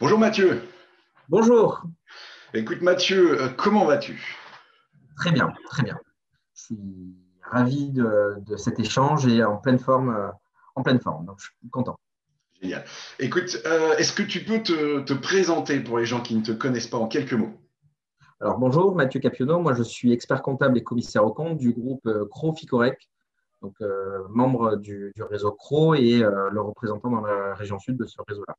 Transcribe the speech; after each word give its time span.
Bonjour 0.00 0.18
Mathieu. 0.18 0.60
Bonjour. 1.28 1.84
Écoute 2.52 2.82
Mathieu, 2.82 3.40
euh, 3.40 3.48
comment 3.56 3.84
vas-tu? 3.84 4.20
Très 5.16 5.30
bien, 5.30 5.52
très 5.70 5.84
bien. 5.84 5.96
Je 6.54 6.62
suis 6.64 7.14
ravi 7.42 7.92
de, 7.92 8.56
cet 8.56 8.80
échange 8.80 9.24
et 9.28 9.44
en 9.44 9.56
pleine 9.56 9.78
forme, 9.78 10.10
euh, 10.10 10.30
en 10.74 10.82
pleine 10.82 10.98
forme. 10.98 11.26
Donc 11.26 11.38
je 11.38 11.44
suis 11.44 11.70
content. 11.70 11.96
Génial. 12.60 12.84
Écoute, 13.20 13.62
euh, 13.66 13.96
est-ce 13.96 14.12
que 14.12 14.24
tu 14.24 14.44
peux 14.44 14.64
te, 14.64 15.14
présenter 15.14 15.78
pour 15.78 15.98
les 15.98 16.06
gens 16.06 16.20
qui 16.20 16.34
ne 16.34 16.42
te 16.42 16.50
connaissent 16.50 16.88
pas 16.88 16.98
en 16.98 17.06
quelques 17.06 17.34
mots? 17.34 17.54
Alors 18.40 18.58
bonjour, 18.58 18.96
Mathieu 18.96 19.20
Capionneau. 19.20 19.60
Moi 19.60 19.74
je 19.74 19.84
suis 19.84 20.12
expert 20.12 20.42
comptable 20.42 20.76
et 20.76 20.82
commissaire 20.82 21.24
au 21.24 21.32
compte 21.32 21.56
du 21.56 21.72
groupe 21.72 22.08
CRO 22.32 22.52
Ficorec, 22.52 23.08
donc 23.62 23.76
membre 24.28 24.74
du, 24.74 25.12
du, 25.14 25.22
réseau 25.22 25.52
CRO 25.52 25.94
et 25.94 26.18
le 26.18 26.60
représentant 26.60 27.10
dans 27.10 27.20
la 27.20 27.54
région 27.54 27.78
sud 27.78 27.96
de 27.96 28.06
ce 28.06 28.20
réseau-là. 28.26 28.56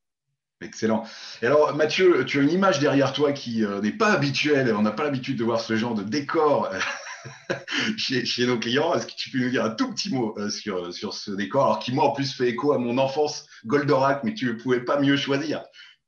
Excellent. 0.61 1.03
Et 1.41 1.47
alors, 1.47 1.75
Mathieu, 1.75 2.23
tu 2.25 2.39
as 2.39 2.41
une 2.41 2.49
image 2.49 2.79
derrière 2.79 3.11
toi 3.11 3.33
qui 3.33 3.65
euh, 3.65 3.81
n'est 3.81 3.91
pas 3.91 4.13
habituelle. 4.13 4.73
On 4.73 4.81
n'a 4.81 4.91
pas 4.91 5.03
l'habitude 5.03 5.37
de 5.37 5.43
voir 5.43 5.59
ce 5.59 5.75
genre 5.75 5.95
de 5.95 6.03
décor 6.03 6.69
euh, 6.71 7.55
chez, 7.97 8.47
nos 8.47 8.57
clients. 8.57 8.93
Est-ce 8.93 9.05
que 9.05 9.13
tu 9.17 9.31
peux 9.31 9.39
nous 9.39 9.49
dire 9.49 9.65
un 9.65 9.71
tout 9.71 9.91
petit 9.91 10.13
mot 10.13 10.33
euh, 10.37 10.49
sur, 10.49 11.13
ce 11.13 11.31
décor? 11.31 11.65
Alors, 11.65 11.79
qui, 11.79 11.93
moi, 11.93 12.05
en 12.05 12.11
plus, 12.13 12.33
fait 12.33 12.49
écho 12.49 12.71
à 12.71 12.77
mon 12.77 12.97
enfance 12.97 13.47
Goldorak, 13.65 14.23
mais 14.23 14.33
tu 14.33 14.45
ne 14.45 14.53
pouvais 14.53 14.79
pas 14.79 14.97
mieux 14.99 15.17
choisir. 15.17 15.61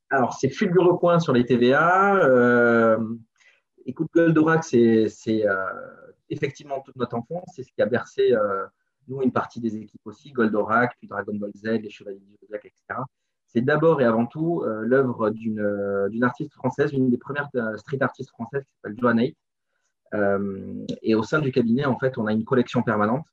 Alors, 0.10 0.34
c'est 0.34 0.50
Fulgurepoint 0.50 1.20
sur 1.20 1.34
les 1.34 1.45
TVA. 1.45 2.98
écoute, 3.86 4.08
Goldorak, 4.14 4.64
c'est 4.64 5.09
effectivement 6.30 6.80
toute 6.80 6.95
notre 6.95 7.18
enfance. 7.18 7.50
C'est 7.54 7.64
ce 7.64 7.73
qui 7.73 7.82
a 7.82 7.86
bercé, 7.86 8.34
nous, 9.09 9.22
une 9.22 9.34
partie 9.34 9.59
des 9.59 9.76
équipes 9.76 10.06
aussi. 10.06 10.32
Goldorak, 10.32 10.95
puis 11.00 11.09
Dragon 11.09 11.36
Ball 11.36 11.52
Z, 11.54 11.82
les 11.82 11.90
Chevaliers 11.90 12.22
du 12.22 12.38
Zodiac, 12.42 12.64
etc 12.64 13.02
c'est 13.48 13.62
d'abord 13.62 14.02
et 14.02 14.06
avant 14.06 14.26
tout 14.26 14.62
euh, 14.64 14.82
l'œuvre 14.84 15.30
euh, 15.30 16.10
d'une 16.10 16.24
artiste 16.24 16.54
française, 16.54 16.92
une 16.92 17.10
des 17.10 17.18
premières 17.18 17.50
euh, 17.56 17.78
street 17.78 18.02
artistes 18.02 18.30
françaises 18.30 18.64
qui 18.64 18.73
s'appelle 18.76 18.98
Joanna 19.00 19.23
et 21.02 21.16
au 21.16 21.23
sein 21.23 21.40
du 21.40 21.52
cabinet, 21.52 21.84
en 21.84 22.00
fait, 22.00 22.18
on 22.18 22.28
a 22.28 22.31
une 22.31 22.45
collection 22.45 22.81
permanente 22.81 23.25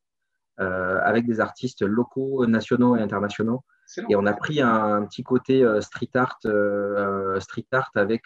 avec 0.57 1.25
des 1.25 1.39
artistes 1.39 1.83
locaux, 1.83 2.47
nationaux 2.47 2.97
et 2.97 3.01
internationaux. 3.01 3.63
Et 4.09 4.17
on 4.17 4.27
a 4.27 4.33
pris 4.33 4.61
un, 4.61 5.05
petit 5.07 5.23
côté 5.23 5.65
street 5.81 6.11
art, 6.15 6.41
street 7.39 7.67
art 7.71 7.93
avec, 7.95 8.25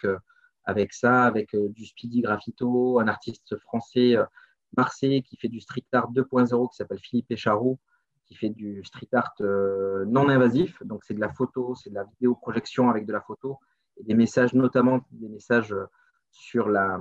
avec 0.63 0.93
ça, 0.93 1.25
avec 1.25 1.55
du 1.55 1.85
Speedy 1.85 2.21
Graffito, 2.21 2.99
un 2.99 3.07
artiste 3.07 3.55
français, 3.59 4.17
Marseille, 4.75 5.21
qui 5.21 5.37
fait 5.37 5.47
du 5.47 5.59
street 5.59 5.85
art 5.91 6.11
2.0 6.11 6.71
qui 6.71 6.75
s'appelle 6.75 6.99
Philippe 6.99 7.29
Écharou, 7.29 7.77
qui 8.29 8.35
fait 8.35 8.49
du 8.49 8.83
street 8.85 9.09
art 9.13 9.33
euh, 9.41 10.05
non 10.05 10.29
invasif. 10.29 10.81
Donc, 10.83 11.03
c'est 11.03 11.15
de 11.15 11.19
la 11.19 11.29
photo, 11.29 11.75
c'est 11.75 11.89
de 11.89 11.95
la 11.95 12.03
vidéo 12.03 12.35
projection 12.35 12.89
avec 12.89 13.05
de 13.05 13.13
la 13.13 13.21
photo 13.21 13.57
et 13.97 14.03
des 14.03 14.13
messages, 14.13 14.53
notamment 14.53 15.01
des 15.11 15.27
messages 15.27 15.73
euh, 15.73 15.85
sur 16.31 16.69
la, 16.69 16.99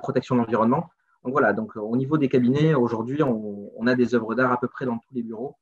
protection 0.00 0.36
de 0.36 0.40
l'environnement. 0.40 0.88
Donc, 1.24 1.32
voilà. 1.32 1.52
Donc, 1.52 1.76
au 1.76 1.96
niveau 1.96 2.18
des 2.18 2.28
cabinets, 2.28 2.74
aujourd'hui, 2.74 3.22
on, 3.22 3.86
a 3.86 3.94
des 3.96 4.14
œuvres 4.14 4.34
d'art 4.34 4.52
à 4.52 4.60
peu 4.60 4.68
près 4.68 4.86
dans 4.86 4.98
tous 4.98 5.12
les 5.12 5.22
bureaux 5.22 5.56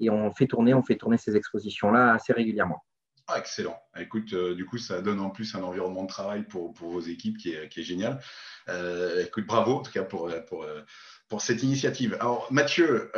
et 0.00 0.08
on 0.08 0.32
fait 0.32 0.46
tourner, 0.46 0.72
on 0.72 0.82
fait 0.82 0.96
tourner 0.96 1.18
ces 1.18 1.36
expositions-là 1.36 2.14
assez 2.14 2.32
régulièrement. 2.32 2.82
Ah, 3.26 3.38
excellent. 3.38 3.78
Écoute, 3.96 4.32
euh, 4.32 4.54
du 4.54 4.64
coup, 4.64 4.78
ça 4.78 5.02
donne 5.02 5.20
en 5.20 5.30
plus 5.30 5.54
un 5.54 5.62
environnement 5.62 6.02
de 6.02 6.08
travail 6.08 6.44
pour, 6.44 6.72
pour 6.72 6.90
vos 6.90 7.00
équipes 7.00 7.36
qui 7.36 7.52
est, 7.52 7.68
qui 7.68 7.80
est 7.80 7.84
génial. 7.84 8.18
écoute, 9.22 9.46
bravo 9.46 9.74
en 9.74 9.82
tout 9.82 9.92
cas 9.92 10.02
pour, 10.02 10.30
pour, 10.48 10.66
pour 11.28 11.40
cette 11.42 11.62
initiative. 11.62 12.16
Alors, 12.18 12.48
Mathieu, 12.50 13.12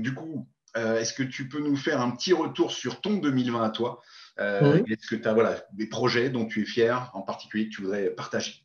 du 0.00 0.14
coup, 0.14 0.46
euh, 0.46 0.59
est-ce 0.74 1.12
que 1.12 1.22
tu 1.22 1.48
peux 1.48 1.60
nous 1.60 1.76
faire 1.76 2.00
un 2.00 2.10
petit 2.10 2.32
retour 2.32 2.70
sur 2.70 3.00
ton 3.00 3.16
2020 3.16 3.62
à 3.62 3.70
toi 3.70 4.00
euh, 4.38 4.82
Est-ce 4.86 5.08
que 5.08 5.16
tu 5.16 5.28
as 5.28 5.34
voilà, 5.34 5.56
des 5.72 5.88
projets 5.88 6.30
dont 6.30 6.46
tu 6.46 6.62
es 6.62 6.64
fier, 6.64 7.10
en 7.14 7.22
particulier 7.22 7.68
que 7.68 7.74
tu 7.74 7.82
voudrais 7.82 8.10
partager? 8.10 8.64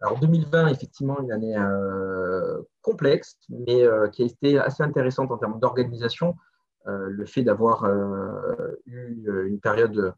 Alors 0.00 0.18
2020, 0.20 0.68
effectivement, 0.68 1.20
une 1.20 1.32
année 1.32 1.56
euh, 1.56 2.62
complexe, 2.82 3.36
mais 3.48 3.84
qui 4.12 4.22
a 4.22 4.26
été 4.26 4.58
assez 4.58 4.82
intéressante 4.82 5.30
en 5.30 5.38
termes 5.38 5.58
d'organisation. 5.60 6.36
le 6.86 7.26
fait 7.26 7.42
d'avoir 7.42 7.84
eu 8.86 9.24
une 9.46 9.60
période 9.60 10.14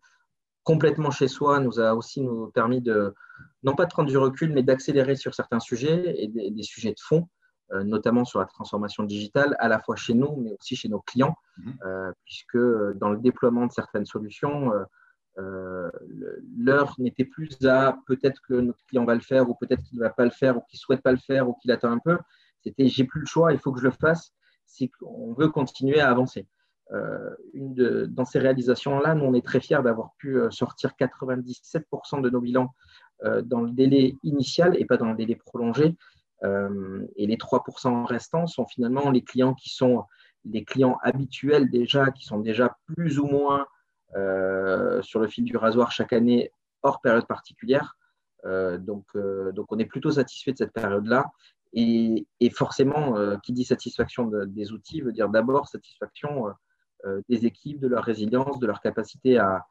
complètement 0.65 1.11
chez 1.11 1.29
soi 1.29 1.61
nous 1.61 1.81
a 1.81 1.95
aussi 1.95 2.21
nous 2.21 2.51
permis 2.51 2.81
de, 2.81 3.15
non 3.63 3.75
pas 3.75 3.87
de 3.87 3.91
prendre 3.91 4.09
du 4.09 4.17
recul, 4.17 4.53
mais 4.53 4.63
d'accélérer 4.63 5.17
sur 5.17 5.35
certains 5.35 5.61
sujets 5.61 6.15
et 6.19 6.29
des 6.29 6.63
sujets 6.63 6.93
de 6.93 7.01
fond. 7.01 7.29
Euh, 7.73 7.85
notamment 7.85 8.25
sur 8.25 8.41
la 8.41 8.47
transformation 8.47 9.05
digitale, 9.05 9.57
à 9.61 9.69
la 9.69 9.79
fois 9.79 9.95
chez 9.95 10.13
nous, 10.13 10.35
mais 10.39 10.57
aussi 10.59 10.75
chez 10.75 10.89
nos 10.89 10.99
clients, 10.99 11.37
mhm. 11.59 11.75
euh, 11.85 12.13
puisque 12.25 12.59
dans 12.97 13.11
le 13.11 13.19
déploiement 13.19 13.65
de 13.65 13.71
certaines 13.71 14.07
solutions, 14.07 14.73
euh, 15.39 15.89
l'heure 16.59 16.97
n'était 16.99 17.25
plus 17.25 17.65
à 17.65 17.97
peut-être 18.09 18.41
que 18.49 18.55
notre 18.55 18.85
client 18.87 19.05
va 19.05 19.15
le 19.15 19.21
faire, 19.21 19.49
ou 19.49 19.55
peut-être 19.55 19.85
qu'il 19.85 19.99
ne 19.99 20.03
va 20.03 20.11
pas 20.11 20.25
le 20.25 20.33
faire, 20.33 20.57
ou 20.57 20.63
qu'il 20.69 20.79
ne 20.79 20.81
souhaite 20.81 21.01
pas 21.01 21.13
le 21.13 21.19
faire, 21.19 21.49
ou 21.49 21.55
qu'il 21.55 21.71
attend 21.71 21.93
un 21.93 22.01
peu. 22.01 22.19
C'était 22.61 22.89
j'ai 22.89 23.05
plus 23.05 23.21
le 23.21 23.27
choix, 23.27 23.53
il 23.53 23.59
faut 23.61 23.71
que 23.71 23.79
je 23.79 23.85
le 23.85 23.93
fasse 23.93 24.33
si 24.67 24.91
on 25.03 25.33
veut 25.35 25.49
continuer 25.49 26.01
à 26.01 26.11
avancer. 26.11 26.49
une 27.55 27.73
de, 27.75 28.07
dans 28.07 28.25
ces 28.25 28.41
réalisations-là, 28.41 29.15
nous, 29.15 29.25
on 29.25 29.35
est 29.35 29.47
très 29.47 29.61
fiers 29.61 29.83
d'avoir 29.83 30.11
pu 30.19 30.39
sortir 30.51 30.95
97% 30.99 32.21
de 32.21 32.31
nos 32.31 32.41
bilans 32.41 32.75
dans 33.45 33.61
le 33.61 33.71
délai 33.71 34.17
initial 34.25 34.77
et 34.77 34.85
pas 34.85 34.97
dans 34.97 35.11
le 35.11 35.17
délai 35.17 35.37
prolongé. 35.37 35.97
Euh, 36.43 37.06
et 37.17 37.27
les 37.27 37.37
3% 37.37 38.05
restants 38.06 38.47
sont 38.47 38.67
finalement 38.67 39.11
les 39.11 39.23
clients 39.23 39.55
qui 39.55 39.71
sont 39.71 40.05
les 40.45 40.65
clients 40.65 40.99
habituels 41.03 41.71
déjà, 41.71 42.11
qui 42.11 42.25
sont 42.25 42.39
déjà 42.39 42.77
plus 42.87 43.19
ou 43.19 43.27
moins 43.27 43.67
euh, 44.17 45.03
sur 45.03 45.21
le 45.21 45.28
fil 45.28 45.45
du 45.45 45.56
rasoir 45.56 45.93
chaque 45.93 46.12
année 46.12 46.53
hors 46.83 47.01
période 47.01 47.27
particulière. 47.27 47.97
Euh, 48.47 48.78
donc, 48.78 49.05
donc, 49.55 49.67
on 49.71 49.78
est 49.78 49.84
plutôt 49.84 50.12
satisfait 50.12 50.53
de 50.53 50.56
cette 50.56 50.73
période-là. 50.73 51.31
Et, 51.73 52.27
forcément, 52.53 53.15
qui 53.41 53.53
dit 53.53 53.65
satisfaction 53.65 54.28
des 54.47 54.72
outils 54.72 55.03
veut 55.03 55.12
dire 55.12 55.28
d'abord 55.28 55.69
satisfaction 55.69 56.47
des 57.28 57.47
équipes, 57.47 57.78
de 57.78 57.87
leur 57.87 58.03
résilience, 58.03 58.59
de 58.59 58.67
leur 58.67 58.81
capacité 58.81 59.39
à, 59.39 59.65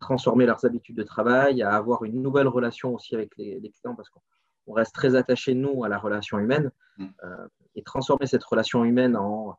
transformer 0.00 0.46
leurs 0.46 0.64
habitudes 0.64 0.96
de 0.96 1.02
travail, 1.02 1.62
à 1.62 1.76
avoir 1.76 2.04
une 2.04 2.22
nouvelle 2.22 2.48
relation 2.48 2.94
aussi 2.94 3.14
avec 3.14 3.36
les, 3.36 3.60
les 3.60 3.70
clients, 3.70 3.94
parce 3.94 4.08
qu'on 4.08 4.22
on 4.66 4.72
reste 4.72 4.94
très 4.94 5.14
attaché, 5.14 5.54
nous, 5.54 5.84
à 5.84 5.88
la 5.88 5.98
relation 5.98 6.38
humaine. 6.38 6.70
Mm. 6.98 7.06
Euh, 7.24 7.48
et 7.76 7.82
transformer 7.82 8.26
cette 8.26 8.44
relation 8.44 8.84
humaine 8.84 9.16
en, 9.16 9.56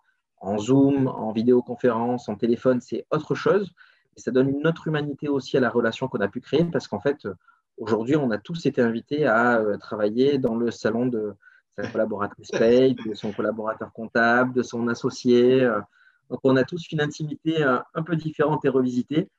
Zoom, 0.58 1.08
en 1.08 1.32
vidéoconférence, 1.32 2.30
en 2.30 2.36
téléphone, 2.36 2.80
c'est 2.80 3.06
autre 3.12 3.36
chose. 3.36 3.74
Et 4.16 4.22
ça 4.22 4.32
donne 4.32 4.50
une 4.50 4.66
autre 4.66 4.88
humanité 4.88 5.28
aussi 5.28 5.58
à 5.58 5.60
la 5.60 5.70
relation 5.70 6.08
qu'on 6.08 6.22
a 6.22 6.30
pu 6.30 6.40
créer 6.40 6.64
parce 6.66 6.88
qu'en 6.88 7.02
fait, 7.02 7.28
aujourd'hui, 7.78 8.16
on 8.16 8.32
a 8.32 8.38
tous 8.38 8.66
été 8.66 8.82
invités 8.82 9.26
à 9.26 9.60
euh, 9.60 9.78
travailler 9.78 10.38
dans 10.38 10.56
le 10.56 10.72
salon 10.72 11.08
de 11.08 11.34
sa 11.78 11.88
collaboratrice 11.92 12.52
paye, 12.52 12.96
de 13.06 13.14
son 13.14 13.34
collaborateur 13.34 13.92
comptable, 13.92 14.54
de 14.54 14.64
son 14.64 14.88
associé. 14.88 15.64
Euh. 15.64 15.82
Donc, 16.30 16.40
on 16.44 16.56
a 16.56 16.64
tous 16.64 16.90
une 16.92 17.02
intimité 17.02 17.64
un 17.64 18.04
peu 18.04 18.16
différente 18.16 18.66
et 18.66 18.70
revisitée. 18.70 19.30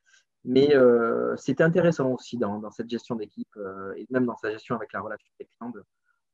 Mais 0.47 0.75
euh, 0.77 1.37
c'était 1.37 1.65
intéressant 1.65 2.09
aussi 2.13 2.39
dans, 2.39 2.71
cette 2.71 2.89
gestion 2.89 3.17
d'équipe 3.17 3.49
euh, 3.57 3.93
et 3.97 4.07
même 4.11 4.25
dans 4.27 4.37
sa 4.37 4.51
gestion 4.51 4.77
avec 4.77 4.93
la 4.93 5.01
relation 5.01 5.27
avec 5.27 5.41
les 5.41 5.47
clients 5.59 5.85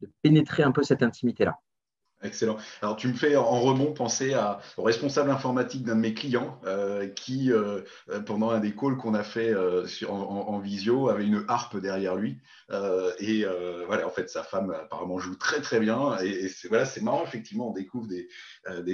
de 0.02 0.10
pénétrer 0.22 0.62
un 0.62 0.70
peu 0.70 0.82
cette 0.82 1.02
intimité-là. 1.02 1.58
Excellent. 2.24 2.56
Alors, 2.82 2.96
tu 2.96 3.08
me 3.08 3.14
fais 3.14 3.34
en 3.34 3.60
rebond 3.60 3.92
penser 3.92 4.34
au 4.76 4.82
responsable 4.82 5.30
informatique 5.30 5.84
d'un 5.84 5.96
de 5.96 6.00
mes 6.00 6.14
clients 6.14 6.60
euh, 6.64 7.08
qui, 7.08 7.52
euh, 7.52 7.80
pendant 8.26 8.50
un 8.50 8.60
des 8.60 8.72
calls 8.72 8.96
qu'on 8.96 9.14
a 9.14 9.24
fait 9.24 9.50
euh, 9.50 9.84
en, 10.08 10.58
visio, 10.60 11.08
avait 11.08 11.26
une 11.26 11.44
harpe 11.48 11.76
derrière 11.78 12.14
lui. 12.14 12.38
et 13.18 13.44
voilà, 13.86 14.06
en 14.06 14.10
fait, 14.10 14.30
sa 14.30 14.44
femme 14.44 14.70
apparemment 14.70 15.18
joue 15.18 15.34
très 15.34 15.60
très 15.60 15.80
bien. 15.80 16.16
Et, 16.22 16.48
voilà, 16.68 16.84
c'est 16.84 17.02
marrant, 17.02 17.24
effectivement, 17.24 17.70
on 17.70 17.72
découvre 17.72 18.06
des, 18.06 18.28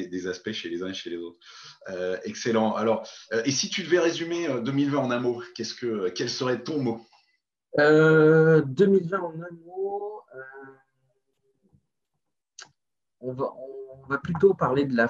des, 0.08 0.26
aspects 0.26 0.52
chez 0.52 0.70
les 0.70 0.82
uns 0.82 0.88
et 0.88 0.94
chez 0.94 1.10
les 1.10 1.18
autres. 1.18 1.38
excellent. 2.24 2.74
Alors, 2.74 3.06
et 3.44 3.50
si 3.50 3.68
tu 3.68 3.82
devais 3.82 3.98
résumer 3.98 4.48
2020 4.62 4.98
en 4.98 5.10
un 5.10 5.20
mot, 5.20 5.42
qu'est-ce 5.54 5.74
que, 5.74 6.08
quel 6.10 6.30
serait 6.30 6.62
ton 6.62 6.80
mot? 6.80 7.00
2020 7.76 9.18
en 9.18 9.34
un 9.34 9.54
mot 9.66 10.22
on 13.20 13.32
va, 13.32 14.18
plutôt 14.18 14.54
parler 14.54 14.84
de 14.84 14.96
la. 14.96 15.08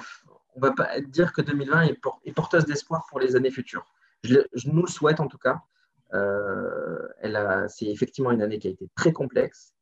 On 0.55 0.59
va 0.59 0.71
pas 0.71 0.99
dire 1.01 1.33
que 1.33 1.41
2020 1.41 1.83
est, 2.25 2.33
porteuse 2.33 2.65
d'espoir 2.65 3.05
pour 3.09 3.19
les 3.19 3.35
années 3.35 3.51
futures. 3.51 3.85
Je, 4.23 4.39
nous 4.65 4.81
le 4.81 4.87
souhaite 4.87 5.19
en 5.19 5.27
tout 5.27 5.37
cas. 5.37 5.61
Euh, 6.13 7.07
c'est 7.67 7.85
effectivement 7.85 8.31
une 8.31 8.41
année 8.41 8.59
qui 8.59 8.67
a 8.67 8.71
été 8.71 8.89
très 8.95 9.13
complexe, 9.13 9.73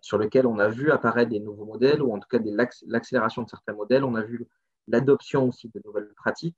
sur 0.00 0.18
laquelle 0.18 0.46
on 0.46 0.58
a 0.58 0.68
vu 0.68 0.90
apparaître 0.90 1.30
des 1.30 1.40
nouveaux 1.40 1.64
modèles, 1.64 2.02
ou 2.02 2.12
en 2.12 2.18
tout 2.18 2.28
cas 2.28 2.38
l'accélération 2.86 3.42
de 3.42 3.48
certains 3.48 3.72
modèles. 3.72 4.04
On 4.04 4.14
a 4.14 4.22
vu 4.22 4.46
l'adoption 4.88 5.48
aussi 5.48 5.68
de 5.68 5.80
nouvelles 5.84 6.12
pratiques. 6.16 6.56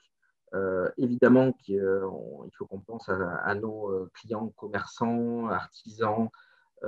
Euh, 0.54 0.88
évidemment, 0.96 1.54
euh, 1.70 2.08
il 2.46 2.50
faut 2.56 2.66
qu'on 2.66 2.80
pense 2.80 3.08
à, 3.10 3.54
nos 3.54 4.08
clients 4.14 4.48
commerçants, 4.56 5.48
artisans 5.48 6.30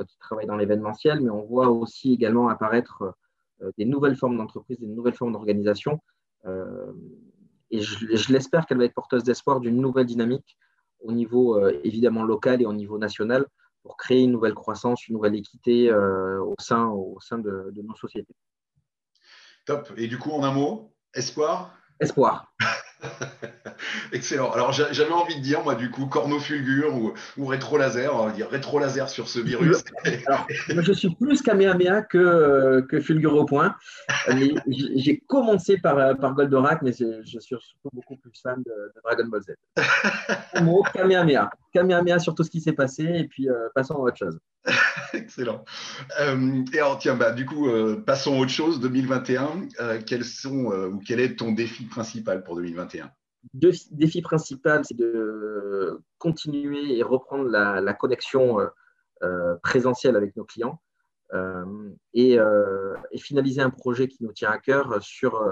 qui 0.07 0.19
travaillent 0.19 0.47
dans 0.47 0.57
l'événementiel, 0.57 1.21
mais 1.21 1.31
on 1.31 1.45
voit 1.45 1.69
aussi 1.69 2.13
également 2.13 2.49
apparaître 2.49 3.03
euh, 3.03 3.13
des 3.79 3.85
nouvelles 3.85 4.17
formes 4.17 4.37
d'entreprise, 4.37 4.79
des 4.79 4.87
nouvelles 4.87 5.15
formes 5.15 5.33
d'organisation. 5.33 6.01
Euh, 6.47 6.93
et 7.71 7.81
je, 7.81 8.33
l'espère 8.33 8.67
qu'elle 8.67 8.79
va 8.79 8.85
être 8.85 8.95
porteuse 8.95 9.23
d'espoir 9.23 9.61
d'une 9.61 9.81
nouvelle 9.81 10.07
dynamique 10.07 10.57
au 11.01 11.13
niveau 11.13 11.65
évidemment 11.85 12.25
local 12.25 12.61
et 12.61 12.67
au 12.67 12.73
niveau 12.73 12.99
national 12.99 13.47
pour 13.83 13.97
créer 13.97 14.23
une 14.23 14.33
nouvelle 14.33 14.55
croissance, 14.55 15.07
une 15.07 15.15
nouvelle 15.15 15.37
équité 15.37 15.91
au 15.93 16.57
sein, 16.59 16.89
au 16.89 17.19
sein 17.21 17.39
de, 17.39 17.71
de 17.73 17.83
nos 17.83 17.95
sociétés. 17.95 18.35
Top. 19.67 19.93
Et 19.97 20.09
du 20.09 20.19
coup, 20.19 20.33
en 20.33 20.43
un 20.43 20.53
mot, 20.53 20.93
espoir? 21.15 21.75
Espoir. 22.01 22.53
Excellent. 24.13 24.51
Alors 24.51 24.73
j'avais 24.73 25.13
envie 25.13 25.37
de 25.37 25.41
dire, 25.41 25.63
moi, 25.63 25.75
du 25.75 25.91
coup, 25.91 26.07
cornofulgure 26.07 26.95
ou, 26.95 27.13
ou 27.37 27.47
rétro-laser, 27.47 28.15
on 28.15 28.27
va 28.27 28.33
dire 28.33 28.49
rétro-laser 28.51 29.09
sur 29.09 29.29
ce 29.29 29.39
virus. 29.39 29.85
Alors, 30.27 30.47
moi, 30.73 30.83
je 30.83 30.93
suis 30.93 31.15
plus 31.15 31.43
Kamehameha 31.43 32.03
que, 32.03 32.81
que 32.89 33.01
fulgure 33.01 33.35
au 33.35 33.45
point. 33.45 33.77
J'ai 34.67 35.23
commencé 35.27 35.79
par, 35.79 36.17
par 36.19 36.35
Goldorak, 36.35 36.83
mais 36.83 36.93
je 36.93 37.23
suis 37.23 37.41
surtout 37.41 37.91
beaucoup 37.93 38.17
plus 38.17 38.33
fan 38.43 38.63
de, 38.65 38.93
Dragon 39.05 39.29
Ball 39.29 39.43
Z. 39.43 39.55
mot, 40.63 40.83
Kamehameha. 40.93 41.51
Kamehameha 41.73 42.19
sur 42.19 42.35
tout 42.35 42.43
ce 42.43 42.51
qui 42.51 42.61
s'est 42.61 42.73
passé, 42.73 43.05
et 43.05 43.25
puis 43.25 43.49
euh, 43.49 43.69
passons 43.75 43.95
à 43.95 43.99
autre 43.99 44.17
chose. 44.17 44.39
Excellent. 45.13 45.65
Euh, 46.21 46.65
et 46.73 46.79
alors, 46.79 46.99
tiens, 46.99 47.17
bah, 47.17 47.33
du 47.33 47.47
coup, 47.47 47.69
euh, 47.69 48.03
passons 48.05 48.35
à 48.35 48.39
autre 48.39 48.51
chose. 48.51 48.81
2021, 48.81 49.69
quels 50.07 50.25
sont 50.25 50.67
ou 50.67 51.01
quel 51.05 51.21
est 51.21 51.37
ton 51.37 51.53
défi 51.53 51.85
principal 51.85 52.43
pour 52.43 52.57
2021 52.57 53.11
deux 53.55 53.73
défis 53.91 54.23
principaux, 54.23 54.83
c'est 54.83 54.97
de 54.97 56.01
continuer 56.19 56.99
et 56.99 57.03
reprendre 57.03 57.49
la, 57.49 57.95
connexion 57.95 58.61
euh, 58.61 58.67
euh, 59.23 59.57
présentielle 59.63 60.17
avec 60.17 60.37
nos 60.37 60.45
clients 60.45 60.81
euh, 61.33 61.91
et, 62.15 62.39
finaliser 63.19 63.63
un 63.63 63.71
projet 63.71 64.09
qui 64.09 64.23
nous 64.25 64.33
tient 64.33 64.51
à 64.51 64.59
cœur 64.59 65.03
sur 65.03 65.43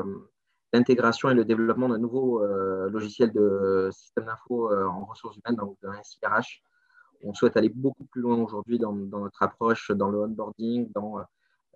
l'intégration 0.72 1.30
et 1.30 1.34
le 1.34 1.44
développement 1.44 1.88
d'un 1.88 1.98
nouveau 1.98 2.44
logiciel 2.88 3.32
de 3.32 3.88
système 3.92 4.26
d'info 4.26 4.72
en 4.72 5.04
ressources 5.04 5.36
humaines, 5.36 5.56
donc 5.56 5.76
un 5.84 6.02
SIRH. 6.02 6.62
On 7.24 7.34
souhaite 7.34 7.56
aller 7.56 7.68
beaucoup 7.68 8.04
plus 8.04 8.22
loin 8.22 8.36
aujourd'hui 8.36 8.78
dans, 8.78 8.92
notre 8.92 9.42
approche, 9.42 9.90
dans 9.90 10.08
le 10.08 10.20
onboarding, 10.20 10.90
dans 10.92 11.18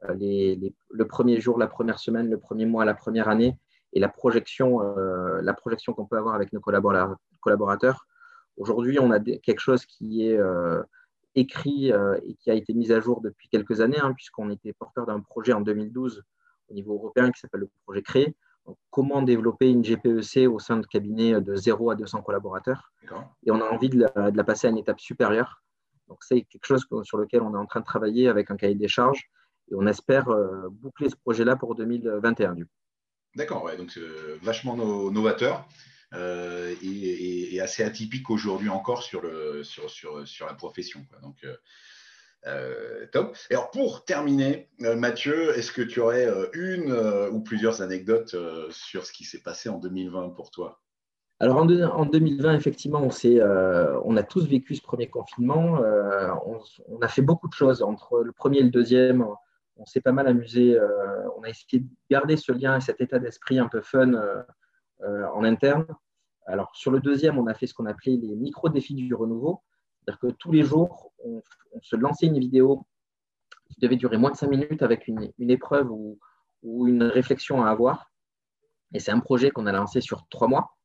le 0.08 1.02
premier 1.04 1.40
jour, 1.40 1.58
la 1.58 1.66
première 1.66 1.98
semaine, 1.98 2.30
le 2.30 2.38
premier 2.38 2.66
mois, 2.66 2.84
la 2.84 2.94
première 2.94 3.28
année, 3.28 3.56
et 3.92 4.00
la 4.00 4.08
projection, 4.08 4.80
euh, 4.82 5.40
la 5.42 5.54
projection 5.54 5.92
qu'on 5.92 6.06
peut 6.06 6.16
avoir 6.16 6.34
avec 6.34 6.52
nos 6.52 6.60
collaborateurs. 6.60 8.06
Aujourd'hui, 8.56 8.98
on 8.98 9.10
a 9.10 9.20
quelque 9.20 9.60
chose 9.60 9.84
qui 9.86 10.26
est 10.26 10.36
euh, 10.36 10.82
écrit 11.34 11.92
euh, 11.92 12.18
et 12.24 12.34
qui 12.34 12.50
a 12.50 12.54
été 12.54 12.74
mis 12.74 12.92
à 12.92 13.00
jour 13.00 13.20
depuis 13.20 13.48
quelques 13.48 13.80
années, 13.80 14.00
hein, 14.00 14.12
puisqu'on 14.14 14.50
était 14.50 14.72
porteur 14.72 15.06
d'un 15.06 15.20
projet 15.20 15.52
en 15.52 15.60
2012 15.60 16.22
au 16.68 16.74
niveau 16.74 16.94
européen 16.94 17.30
qui 17.30 17.40
s'appelle 17.40 17.60
le 17.60 17.70
projet 17.84 18.02
Créé. 18.02 18.36
comment 18.90 19.20
développer 19.22 19.70
une 19.70 19.82
GPEC 19.82 20.48
au 20.48 20.58
sein 20.58 20.78
de 20.78 20.86
cabinet 20.86 21.40
de 21.40 21.54
0 21.54 21.90
à 21.90 21.94
200 21.94 22.22
collaborateurs. 22.22 22.92
Et 23.44 23.50
on 23.50 23.60
a 23.60 23.68
envie 23.68 23.90
de 23.90 24.06
la, 24.14 24.44
passer 24.44 24.68
à 24.68 24.70
une 24.70 24.78
étape 24.78 25.00
supérieure. 25.00 25.62
Donc, 26.08 26.18
c'est 26.22 26.42
quelque 26.42 26.64
chose 26.66 26.86
sur 27.02 27.18
lequel 27.18 27.42
on 27.42 27.54
est 27.54 27.58
en 27.58 27.66
train 27.66 27.80
de 27.80 27.84
travailler 27.84 28.28
avec 28.28 28.50
un 28.50 28.56
cahier 28.56 28.74
des 28.74 28.88
charges. 28.88 29.30
Et 29.70 29.74
on 29.74 29.86
espère 29.86 30.26
boucler 30.70 31.08
ce 31.08 31.16
projet-là 31.16 31.56
pour 31.56 31.74
2021. 31.74 32.54
Du 32.54 32.66
coup. 32.66 32.81
D'accord, 33.34 33.70
donc 33.78 33.96
euh, 33.96 34.38
vachement 34.42 34.76
novateur 35.10 35.66
euh, 36.12 36.74
et, 36.82 37.60
assez 37.60 37.82
atypique 37.82 38.28
aujourd'hui 38.28 38.68
encore 38.68 39.02
sur, 39.02 39.22
la 39.22 40.54
profession. 40.54 41.00
Donc, 41.22 41.46
euh, 42.46 43.06
top. 43.12 43.36
alors, 43.50 43.70
pour 43.70 44.04
terminer, 44.04 44.68
Mathieu, 44.78 45.56
est-ce 45.56 45.72
que 45.72 45.80
tu 45.80 46.00
aurais 46.00 46.28
une 46.52 46.92
ou 47.30 47.40
plusieurs 47.40 47.80
anecdotes 47.80 48.36
sur 48.70 49.06
ce 49.06 49.12
qui 49.12 49.24
s'est 49.24 49.42
passé 49.42 49.68
en 49.68 49.78
2020 49.78 50.30
pour 50.30 50.50
toi? 50.50 50.80
Alors 51.40 51.56
en, 51.56 51.68
en, 51.68 52.04
2020, 52.04 52.54
effectivement, 52.54 53.02
on, 53.02 53.10
on, 54.04 54.16
a 54.16 54.22
tous 54.22 54.46
vécu 54.46 54.74
ce 54.74 54.82
premier 54.82 55.08
confinement. 55.08 55.80
On, 56.46 56.60
on, 56.88 56.98
a 57.00 57.08
fait 57.08 57.22
beaucoup 57.22 57.48
de 57.48 57.54
choses 57.54 57.82
entre 57.82 58.20
le 58.20 58.32
premier 58.32 58.58
et 58.58 58.62
le 58.62 58.70
deuxième 58.70 59.24
on 59.82 59.86
s'est 59.86 60.00
pas 60.00 60.12
mal 60.12 60.28
amusé. 60.28 60.78
Euh, 60.78 61.28
on 61.36 61.42
a 61.42 61.48
essayé 61.48 61.80
de 61.80 61.88
garder 62.08 62.36
ce 62.36 62.52
lien 62.52 62.76
et 62.76 62.80
cet 62.80 63.00
état 63.00 63.18
d'esprit 63.18 63.58
un 63.58 63.68
peu 63.68 63.82
fun 63.82 64.14
euh, 64.14 64.42
euh, 65.02 65.26
en 65.34 65.42
interne. 65.44 65.86
Alors, 66.46 66.74
sur 66.74 66.90
le 66.92 67.00
deuxième, 67.00 67.38
on 67.38 67.46
a 67.48 67.54
fait 67.54 67.66
ce 67.66 67.74
qu'on 67.74 67.86
appelait 67.86 68.16
les 68.16 68.36
micro-défis 68.36 68.94
du 68.94 69.12
renouveau. 69.14 69.62
C'est-à-dire 69.98 70.20
que 70.20 70.26
tous 70.38 70.52
les 70.52 70.62
jours, 70.62 71.12
on, 71.24 71.42
se 71.80 71.96
lançait 71.96 72.26
une 72.26 72.38
vidéo 72.38 72.86
qui 73.70 73.80
devait 73.80 73.96
durer 73.96 74.18
moins 74.18 74.30
de 74.30 74.36
cinq 74.36 74.48
minutes 74.48 74.82
avec 74.82 75.08
une, 75.08 75.32
épreuve 75.38 75.90
ou, 75.90 76.18
une 76.62 77.02
réflexion 77.02 77.64
à 77.64 77.70
avoir. 77.70 78.12
Et 78.94 79.00
c'est 79.00 79.10
un 79.10 79.20
projet 79.20 79.50
qu'on 79.50 79.66
a 79.66 79.72
lancé 79.72 80.00
sur 80.00 80.28
trois 80.28 80.48
mois. 80.48 80.76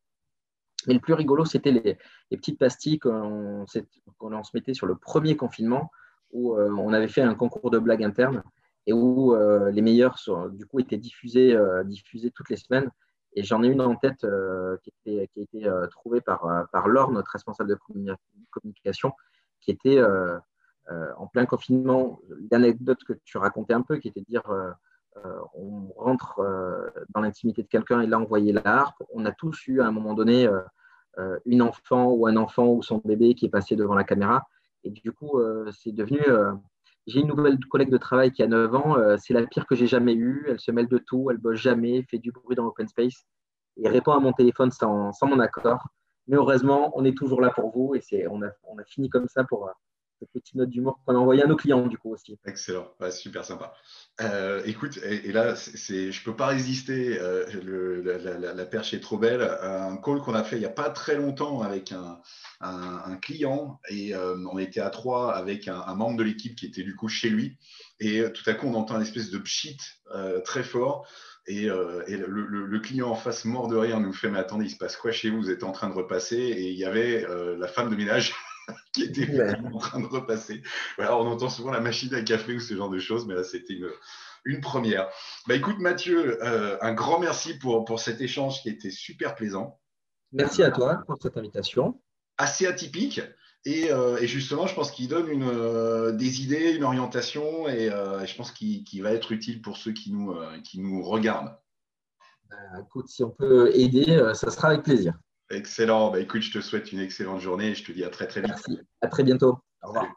Mais 0.88 0.94
le 0.94 1.00
plus 1.00 1.14
rigolo, 1.14 1.46
c'était 1.46 1.72
les, 1.72 1.98
petites 2.30 2.58
pastilles 2.58 3.00
qu'on 3.00 3.66
se 3.68 4.52
mettait 4.54 4.74
sur 4.74 4.88
le 4.88 4.96
premier 4.96 5.36
confinement 5.36 5.92
où 6.32 6.58
on 6.58 6.94
avait 6.94 7.08
fait 7.08 7.22
un 7.22 7.36
concours 7.36 7.70
de 7.72 7.80
blagues 7.80 8.04
internes 8.04 8.44
et 8.88 8.94
où 8.94 9.36
euh, 9.36 9.70
les 9.70 9.82
meilleurs 9.82 10.18
du 10.52 10.66
coup 10.66 10.80
étaient 10.80 10.98
diffusés, 10.98 11.54
euh, 11.54 11.84
diffusés 11.84 12.32
toutes 12.32 12.50
les 12.50 12.56
semaines. 12.56 12.90
Et 13.34 13.44
j'en 13.44 13.62
ai 13.62 13.68
une 13.68 13.82
en 13.82 13.96
tête 13.96 14.24
euh, 14.24 14.78
qui, 15.04 15.20
a 15.20 15.24
été 15.24 15.70
trouvée 15.92 16.22
par, 16.22 16.68
par 16.72 16.88
Laure, 16.88 17.12
notre 17.12 17.32
responsable 17.32 17.70
de 17.70 17.78
communication, 18.50 19.12
qui 19.62 19.72
était 19.72 20.02
en 21.18 21.28
plein 21.28 21.46
confinement. 21.46 22.20
L'anecdote 22.50 23.04
que 23.04 23.14
tu 23.26 23.38
racontais 23.38 23.74
un 23.74 23.84
peu, 23.84 23.98
qui 23.98 24.08
était 24.08 24.22
de 24.22 24.26
dire 24.26 24.44
on 25.54 25.94
rentre 25.98 26.42
dans 27.14 27.22
l'intimité 27.22 27.62
de 27.62 27.68
quelqu'un 27.68 28.02
et 28.02 28.08
là 28.08 28.18
on 28.18 28.26
voyait 28.26 28.54
la 28.54 28.66
harpe. 28.66 29.04
On 29.14 29.26
a 29.26 29.32
tous 29.32 29.68
eu 29.68 29.82
à 29.82 29.88
un 29.88 29.92
moment 29.92 30.16
donné 30.16 30.50
une 31.46 31.62
enfant 31.62 32.10
ou 32.10 32.26
un 32.26 32.38
enfant 32.38 32.68
ou 32.68 32.82
son 32.82 33.02
bébé 33.06 33.36
qui 33.36 33.46
est 33.46 33.50
passé 33.50 33.76
devant 33.76 33.94
la 33.94 34.04
caméra. 34.04 34.48
Et 34.84 34.90
du 34.90 35.12
coup, 35.12 35.40
c'est 35.72 35.92
devenu 35.92 36.22
j'ai 37.08 37.22
une 37.22 37.28
nouvelle 37.28 37.58
collègue 37.70 37.90
de 37.90 37.98
travail 37.98 38.32
qui 38.32 38.44
a 38.44 38.48
9 38.48 38.76
ans, 38.76 38.98
euh, 38.98 39.16
c'est 39.18 39.34
la 39.34 39.46
pire 39.48 39.66
que 39.66 39.76
j'ai 39.76 39.88
jamais 39.88 40.14
eue. 40.14 40.46
Elle 40.50 40.60
se 40.60 40.72
mêle 40.72 40.88
de 40.88 40.98
tout, 40.98 41.32
elle 41.32 41.38
bosse 41.38 41.58
jamais, 41.58 42.04
fait 42.04 42.18
du 42.18 42.32
bruit 42.32 42.56
dans 42.56 42.64
l'open 42.64 42.88
space 42.88 43.26
et 43.78 43.88
répond 43.88 44.12
à 44.12 44.20
mon 44.20 44.34
téléphone 44.34 44.72
sans, 44.72 45.14
mon 45.24 45.40
accord. 45.40 45.88
Mais 46.28 46.36
heureusement, 46.36 46.92
on 46.96 47.06
est 47.06 47.18
toujours 47.18 47.40
là 47.40 47.50
pour 47.50 47.72
vous 47.72 47.96
et 47.96 48.28
on 48.28 48.42
a, 48.42 48.84
fini 48.86 49.10
comme 49.10 49.28
ça 49.30 49.46
pour, 49.46 49.70
petite 50.26 50.56
note 50.56 50.70
d'humour 50.70 51.00
qu'on 51.06 51.16
a 51.16 51.18
envoyé 51.18 51.44
à 51.44 51.48
nos 51.48 51.56
clients 51.56 51.86
du 51.88 51.98
coup 51.98 52.14
aussi. 52.14 52.38
Excellent, 52.46 52.88
super 53.12 53.46
sympa. 53.46 53.74
Euh, 54.22 54.62
écoute, 54.66 54.98
et, 55.04 55.32
là, 55.32 55.54
je 55.56 56.08
ne 56.08 56.24
peux 56.24 56.36
pas 56.36 56.48
résister, 56.48 57.20
euh, 57.20 58.54
la, 58.56 58.66
perche 58.66 58.94
est 58.94 59.00
trop 59.00 59.18
belle. 59.18 59.42
Un 59.62 59.98
call 59.98 60.20
qu'on 60.20 60.34
a 60.34 60.44
fait 60.44 60.56
il 60.58 60.60
n'y 60.60 60.66
a 60.66 60.70
pas 60.70 60.90
très 60.90 61.16
longtemps 61.16 61.62
avec 61.62 61.92
un, 61.92 62.20
client 63.22 63.80
et 63.90 64.16
euh, 64.16 64.36
on 64.52 64.58
était 64.58 64.80
à 64.80 64.90
trois 64.90 65.36
avec 65.36 65.68
un, 65.68 65.94
membre 65.96 66.18
de 66.18 66.24
l'équipe 66.24 66.56
qui 66.56 66.66
était 66.66 66.84
du 66.84 66.96
coup 66.96 67.08
chez 67.08 67.30
lui 67.30 67.58
et 68.00 68.24
tout 68.32 68.48
à 68.48 68.54
coup 68.54 68.68
on 68.68 68.76
entend 68.76 68.96
une 68.96 69.02
espèce 69.02 69.30
de 69.30 69.38
pchit 69.38 69.78
très 70.44 70.64
fort. 70.64 71.08
Et, 71.50 71.68
le, 71.68 72.80
client 72.80 73.10
en 73.10 73.16
face, 73.16 73.46
mort 73.46 73.68
de 73.68 73.78
rire, 73.78 74.00
nous 74.00 74.14
fait 74.14 74.30
Mais 74.30 74.40
attendez, 74.40 74.66
il 74.66 74.72
se 74.72 74.78
passe 74.78 74.98
quoi 74.98 75.12
chez 75.12 75.30
vous? 75.30 75.44
Vous 75.44 75.52
êtes 75.52 75.64
en 75.64 75.72
train 75.72 75.90
de 75.90 75.94
repasser 75.94 76.38
Et 76.38 76.72
il 76.72 76.78
y 76.78 76.86
avait 76.86 77.26
la 77.58 77.68
femme 77.68 77.90
de 77.90 77.96
ménage 77.96 78.34
qui 78.94 79.04
était 79.04 79.56
en 79.74 79.78
train 79.78 80.00
de 80.00 80.06
repasser. 80.06 80.62
Voilà, 80.98 81.18
on 81.18 81.28
entend 81.28 81.50
souvent 81.50 81.72
la 81.72 81.80
machine 81.80 82.14
à 82.14 82.22
café 82.22 82.56
ou 82.56 82.60
ce 82.60 82.76
genre 82.76 82.90
de 82.90 83.00
choses, 83.00 83.26
mais 83.26 83.36
là, 83.36 83.44
c'était 83.44 83.74
une, 83.74 83.90
une 84.46 84.62
première. 84.62 85.10
Bah, 85.48 85.56
écoute, 85.56 85.78
Mathieu, 85.80 86.44
euh, 86.44 86.78
un 86.82 86.94
grand 86.94 87.20
merci 87.20 87.58
pour, 87.58 87.86
pour 87.86 88.00
cet 88.00 88.22
échange 88.22 88.62
qui 88.62 88.70
était 88.70 88.90
super 88.90 89.36
plaisant. 89.36 89.80
Merci 90.32 90.64
à 90.64 90.72
toi 90.72 91.04
pour 91.06 91.18
cette 91.22 91.38
invitation. 91.38 92.02
Assez 92.38 92.66
atypique. 92.66 93.22
Et, 93.66 93.92
euh, 93.92 94.18
et 94.18 94.28
justement, 94.28 94.68
je 94.68 94.76
pense 94.76 94.92
qu'il 94.92 95.08
donne 95.08 95.30
une, 95.30 95.44
euh, 95.44 96.12
des 96.12 96.42
idées, 96.44 96.72
une 96.72 96.84
orientation, 96.84 97.68
et 97.68 97.90
je 97.90 98.36
pense 98.36 98.52
qu'il 98.52 99.04
va 99.04 99.12
être 99.12 99.32
utile 99.32 99.62
pour 99.62 99.78
ceux 99.78 99.92
qui 99.92 100.12
nous, 100.12 100.36
qui 100.64 100.80
nous 100.80 101.02
regardent. 101.02 101.58
Bah, 102.50 102.56
écoute, 102.82 103.10
si 103.10 103.24
on 103.24 103.30
peut 103.30 103.72
aider, 103.76 104.32
ça 104.34 104.52
sera 104.52 104.70
avec 104.70 104.84
plaisir. 104.84 105.18
Excellent. 105.50 106.12
Bah, 106.12 106.20
écoute, 106.20 106.42
je 106.42 106.52
te 106.52 106.62
souhaite 106.62 106.92
une 106.92 107.00
excellente 107.00 107.42
journée 107.42 107.70
et 107.70 107.76
je 107.76 107.84
te 107.84 107.92
dis 107.92 108.04
à 108.04 108.10
très 108.10 108.28
très 108.28 108.42
vite. 108.42 108.50
Merci. 108.50 108.80
À 109.02 109.08
très 109.08 109.24
bientôt. 109.24 109.60
Au 109.84 109.88
revoir. 109.88 110.14